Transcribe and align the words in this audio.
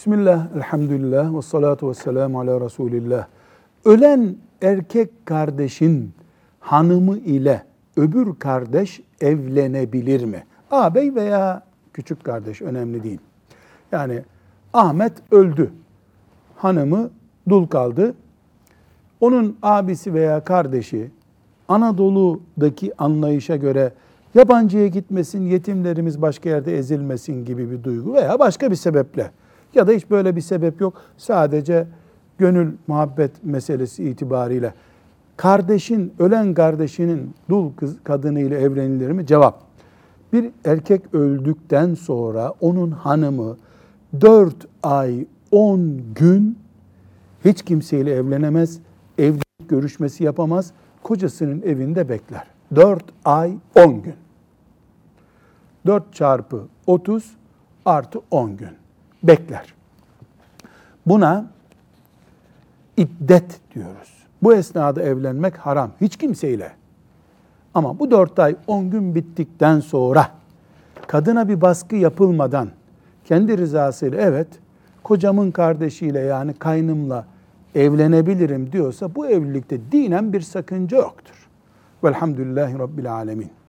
Bismillah, 0.00 0.46
elhamdülillah, 0.56 1.36
ve 1.36 1.42
salatu 1.42 1.88
ve 1.88 1.94
selamu 1.94 2.40
ala 2.40 2.60
Resulillah. 2.60 3.26
Ölen 3.84 4.36
erkek 4.62 5.26
kardeşin 5.26 6.12
hanımı 6.60 7.18
ile 7.18 7.62
öbür 7.96 8.34
kardeş 8.38 9.00
evlenebilir 9.20 10.24
mi? 10.24 10.44
Ağabey 10.70 11.14
veya 11.14 11.62
küçük 11.92 12.24
kardeş 12.24 12.62
önemli 12.62 13.02
değil. 13.02 13.18
Yani 13.92 14.22
Ahmet 14.72 15.12
öldü. 15.30 15.70
Hanımı 16.56 17.10
dul 17.48 17.66
kaldı. 17.66 18.14
Onun 19.20 19.56
abisi 19.62 20.14
veya 20.14 20.44
kardeşi 20.44 21.10
Anadolu'daki 21.68 23.02
anlayışa 23.02 23.56
göre 23.56 23.92
yabancıya 24.34 24.86
gitmesin, 24.86 25.46
yetimlerimiz 25.46 26.22
başka 26.22 26.48
yerde 26.48 26.78
ezilmesin 26.78 27.44
gibi 27.44 27.70
bir 27.70 27.84
duygu 27.84 28.14
veya 28.14 28.38
başka 28.38 28.70
bir 28.70 28.76
sebeple 28.76 29.30
ya 29.74 29.86
da 29.86 29.92
hiç 29.92 30.10
böyle 30.10 30.36
bir 30.36 30.40
sebep 30.40 30.80
yok. 30.80 30.94
Sadece 31.16 31.86
gönül 32.38 32.72
muhabbet 32.86 33.44
meselesi 33.44 34.04
itibariyle 34.04 34.74
kardeşin, 35.40 36.12
ölen 36.18 36.54
kardeşinin 36.54 37.34
dul 37.48 37.72
kız 37.76 37.96
kadınıyla 38.04 38.58
evlenilir 38.58 39.10
mi? 39.10 39.26
Cevap. 39.26 39.62
Bir 40.32 40.50
erkek 40.64 41.14
öldükten 41.14 41.94
sonra 41.94 42.54
onun 42.60 42.90
hanımı 42.90 43.56
4 44.20 44.54
ay 44.82 45.26
10 45.50 46.00
gün 46.14 46.58
hiç 47.44 47.62
kimseyle 47.62 48.12
evlenemez, 48.14 48.78
evlilik 49.18 49.68
görüşmesi 49.68 50.24
yapamaz, 50.24 50.72
kocasının 51.02 51.62
evinde 51.62 52.08
bekler. 52.08 52.46
4 52.74 53.04
ay 53.24 53.54
10 53.74 54.02
gün. 54.02 54.14
4 55.86 56.14
çarpı 56.14 56.66
30 56.86 57.36
artı 57.84 58.20
10 58.30 58.56
gün 58.56 58.79
bekler. 59.22 59.74
Buna 61.06 61.46
iddet 62.96 63.60
diyoruz. 63.74 64.20
Bu 64.42 64.54
esnada 64.54 65.02
evlenmek 65.02 65.56
haram. 65.56 65.90
Hiç 66.00 66.16
kimseyle. 66.16 66.72
Ama 67.74 67.98
bu 67.98 68.10
4 68.10 68.38
ay 68.38 68.56
10 68.66 68.90
gün 68.90 69.14
bittikten 69.14 69.80
sonra 69.80 70.30
kadına 71.06 71.48
bir 71.48 71.60
baskı 71.60 71.96
yapılmadan 71.96 72.68
kendi 73.24 73.58
rızasıyla 73.58 74.20
evet 74.20 74.48
kocamın 75.04 75.50
kardeşiyle 75.50 76.20
yani 76.20 76.54
kaynımla 76.54 77.24
evlenebilirim 77.74 78.72
diyorsa 78.72 79.14
bu 79.14 79.26
evlilikte 79.26 79.92
dinen 79.92 80.32
bir 80.32 80.40
sakınca 80.40 80.96
yoktur. 80.96 81.48
Velhamdülillahi 82.04 82.78
Rabbil 82.78 83.12
Alemin. 83.12 83.50